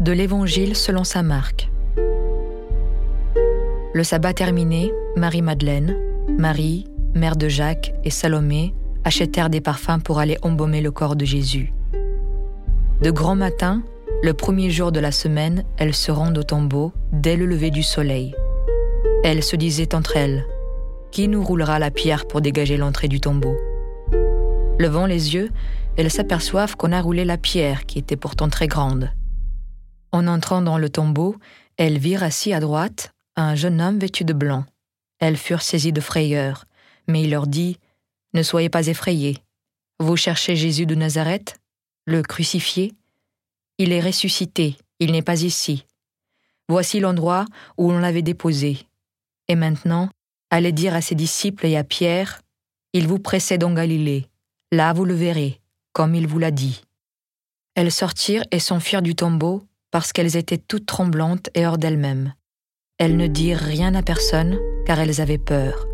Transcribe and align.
De 0.00 0.12
l'Évangile 0.12 0.76
selon 0.76 1.04
saint 1.04 1.22
Marc. 1.22 1.68
Le 3.92 4.02
sabbat 4.02 4.32
terminé, 4.32 4.94
Marie-Madeleine, 5.14 5.94
Marie, 6.38 6.86
mère 7.14 7.36
de 7.36 7.50
Jacques 7.50 7.92
et 8.02 8.08
Salomé 8.08 8.74
achetèrent 9.04 9.50
des 9.50 9.60
parfums 9.60 10.00
pour 10.02 10.18
aller 10.18 10.38
embaumer 10.40 10.80
le 10.80 10.90
corps 10.90 11.16
de 11.16 11.26
Jésus. 11.26 11.74
De 13.02 13.10
grand 13.10 13.36
matin, 13.36 13.82
le 14.22 14.32
premier 14.32 14.70
jour 14.70 14.90
de 14.90 15.00
la 15.00 15.12
semaine, 15.12 15.64
elles 15.76 15.94
se 15.94 16.10
rendent 16.10 16.38
au 16.38 16.44
tombeau 16.44 16.94
dès 17.12 17.36
le 17.36 17.44
lever 17.44 17.70
du 17.70 17.82
soleil. 17.82 18.34
Elles 19.22 19.42
se 19.42 19.54
disaient 19.54 19.94
entre 19.94 20.16
elles 20.16 20.46
Qui 21.10 21.28
nous 21.28 21.44
roulera 21.44 21.78
la 21.78 21.90
pierre 21.90 22.26
pour 22.26 22.40
dégager 22.40 22.78
l'entrée 22.78 23.08
du 23.08 23.20
tombeau? 23.20 23.54
Levant 24.78 25.04
les 25.04 25.34
yeux, 25.34 25.50
elles 25.98 26.10
s'aperçoivent 26.10 26.76
qu'on 26.76 26.92
a 26.92 27.02
roulé 27.02 27.26
la 27.26 27.36
pierre 27.36 27.84
qui 27.84 27.98
était 27.98 28.16
pourtant 28.16 28.48
très 28.48 28.66
grande. 28.66 29.10
En 30.12 30.26
entrant 30.26 30.62
dans 30.62 30.78
le 30.78 30.88
tombeau, 30.88 31.36
elles 31.76 31.98
virent 31.98 32.22
assis 32.22 32.52
à 32.52 32.60
droite 32.60 33.12
un 33.36 33.54
jeune 33.54 33.80
homme 33.80 33.98
vêtu 33.98 34.24
de 34.24 34.32
blanc. 34.32 34.64
Elles 35.18 35.36
furent 35.36 35.62
saisies 35.62 35.92
de 35.92 36.00
frayeur, 36.00 36.64
mais 37.06 37.22
il 37.22 37.30
leur 37.30 37.46
dit 37.46 37.78
Ne 38.34 38.42
soyez 38.42 38.68
pas 38.68 38.86
effrayés. 38.86 39.38
Vous 39.98 40.16
cherchez 40.16 40.56
Jésus 40.56 40.86
de 40.86 40.94
Nazareth, 40.94 41.58
le 42.06 42.22
crucifié 42.22 42.92
Il 43.78 43.92
est 43.92 44.00
ressuscité, 44.00 44.76
il 44.98 45.12
n'est 45.12 45.22
pas 45.22 45.42
ici. 45.42 45.84
Voici 46.68 47.00
l'endroit 47.00 47.44
où 47.76 47.92
on 47.92 47.98
l'avait 47.98 48.22
déposé. 48.22 48.78
Et 49.48 49.54
maintenant, 49.54 50.08
allez 50.50 50.72
dire 50.72 50.94
à 50.94 51.00
ses 51.00 51.14
disciples 51.14 51.66
et 51.66 51.76
à 51.76 51.84
Pierre 51.84 52.40
Il 52.92 53.06
vous 53.06 53.18
précède 53.18 53.64
en 53.64 53.72
Galilée. 53.72 54.26
Là 54.72 54.92
vous 54.92 55.04
le 55.04 55.14
verrez, 55.14 55.60
comme 55.92 56.14
il 56.14 56.26
vous 56.26 56.38
l'a 56.38 56.50
dit. 56.50 56.82
Elles 57.74 57.92
sortirent 57.92 58.44
et 58.50 58.58
s'enfuirent 58.58 59.02
du 59.02 59.14
tombeau 59.14 59.62
parce 59.90 60.12
qu'elles 60.12 60.36
étaient 60.36 60.58
toutes 60.58 60.86
tremblantes 60.86 61.50
et 61.54 61.66
hors 61.66 61.78
d'elles-mêmes. 61.78 62.34
Elles 62.98 63.16
ne 63.16 63.26
dirent 63.26 63.58
rien 63.58 63.94
à 63.94 64.02
personne 64.02 64.58
car 64.86 65.00
elles 65.00 65.20
avaient 65.20 65.38
peur. 65.38 65.86